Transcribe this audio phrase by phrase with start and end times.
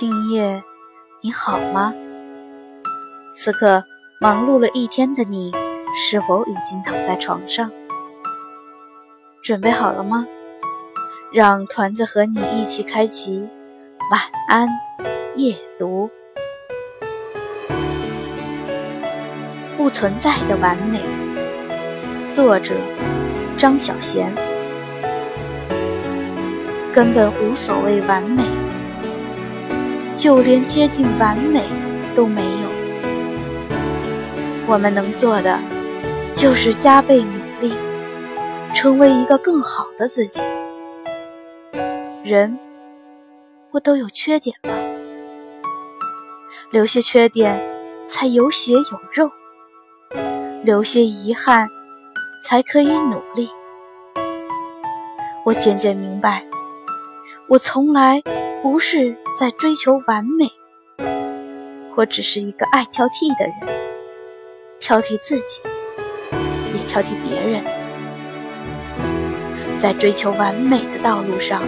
[0.00, 0.62] 今夜
[1.22, 1.92] 你好吗？
[3.34, 3.82] 此刻
[4.20, 5.50] 忙碌了一天的你，
[5.96, 7.68] 是否已经躺在床上？
[9.42, 10.24] 准备好了吗？
[11.32, 13.48] 让团子和你一起开启
[14.12, 14.68] 晚安
[15.34, 16.08] 夜读。
[19.76, 21.02] 不存在的完美，
[22.30, 22.72] 作者
[23.58, 24.26] 张小娴。
[26.94, 28.44] 根本无所谓完美，
[30.18, 31.62] 就连接近完美
[32.12, 32.68] 都没有。
[34.66, 35.60] 我们能做的，
[36.34, 37.72] 就是加倍努力，
[38.74, 40.42] 成为一个更好的自己。
[42.24, 42.58] 人
[43.70, 44.74] 不都有缺点吗？
[46.72, 47.56] 留些缺点，
[48.04, 49.30] 才有血有肉；
[50.64, 51.68] 留些遗憾，
[52.44, 53.48] 才可以努力。
[55.44, 56.44] 我渐渐明白。
[57.46, 58.20] 我从来
[58.62, 60.50] 不是在追求完美，
[61.94, 63.54] 我只是一个爱挑剔的人，
[64.80, 65.60] 挑剔自己，
[66.74, 67.62] 也挑剔别人。
[69.78, 71.62] 在追求完美的道路上，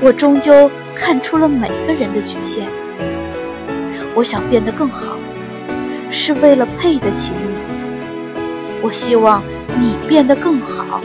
[0.00, 2.66] 我终究看出了每个人的局限。
[4.16, 5.16] 我想变得更好，
[6.10, 7.54] 是为了配得起你；
[8.82, 9.44] 我希望
[9.78, 11.00] 你变得更好，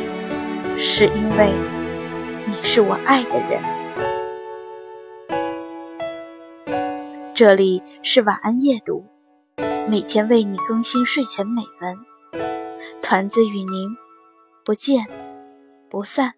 [0.79, 1.51] 是因为。
[2.47, 3.78] 你是我爱的人。
[7.39, 9.05] 这里是晚安夜读，
[9.87, 11.97] 每天为你更新睡前美文，
[13.01, 13.95] 团子与您
[14.65, 15.07] 不见
[15.89, 16.33] 不散。